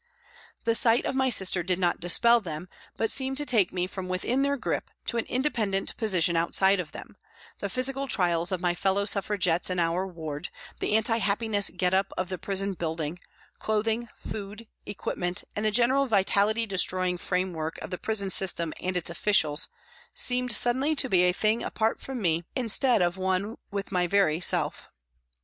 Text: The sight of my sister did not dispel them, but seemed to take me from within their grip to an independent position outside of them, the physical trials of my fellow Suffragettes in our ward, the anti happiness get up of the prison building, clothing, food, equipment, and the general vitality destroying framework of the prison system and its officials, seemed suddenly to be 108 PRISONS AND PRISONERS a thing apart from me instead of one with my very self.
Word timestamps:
The 0.63 0.73
sight 0.73 1.05
of 1.05 1.13
my 1.13 1.29
sister 1.29 1.61
did 1.61 1.77
not 1.77 1.99
dispel 1.99 2.41
them, 2.41 2.67
but 2.97 3.11
seemed 3.11 3.37
to 3.37 3.45
take 3.45 3.71
me 3.71 3.85
from 3.85 4.07
within 4.09 4.41
their 4.41 4.57
grip 4.57 4.89
to 5.05 5.17
an 5.17 5.25
independent 5.25 5.95
position 5.95 6.35
outside 6.35 6.79
of 6.79 6.91
them, 6.91 7.17
the 7.59 7.69
physical 7.69 8.07
trials 8.07 8.51
of 8.51 8.59
my 8.59 8.73
fellow 8.73 9.05
Suffragettes 9.05 9.69
in 9.69 9.77
our 9.77 10.07
ward, 10.07 10.49
the 10.79 10.95
anti 10.95 11.19
happiness 11.19 11.69
get 11.69 11.93
up 11.93 12.13
of 12.17 12.29
the 12.29 12.39
prison 12.39 12.73
building, 12.73 13.19
clothing, 13.59 14.09
food, 14.15 14.65
equipment, 14.87 15.43
and 15.55 15.63
the 15.65 15.69
general 15.69 16.07
vitality 16.07 16.65
destroying 16.65 17.19
framework 17.19 17.77
of 17.83 17.91
the 17.91 17.99
prison 17.99 18.31
system 18.31 18.73
and 18.81 18.97
its 18.97 19.11
officials, 19.11 19.69
seemed 20.15 20.51
suddenly 20.51 20.95
to 20.95 21.09
be 21.09 21.19
108 21.19 21.29
PRISONS 21.39 21.53
AND 21.53 21.59
PRISONERS 21.59 21.61
a 21.61 21.61
thing 21.61 21.63
apart 21.63 22.01
from 22.01 22.19
me 22.23 22.43
instead 22.55 23.03
of 23.03 23.17
one 23.17 23.55
with 23.69 23.91
my 23.91 24.07
very 24.07 24.39
self. 24.41 24.89